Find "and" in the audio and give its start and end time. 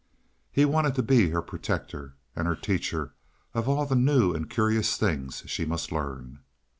2.35-2.47, 4.33-4.49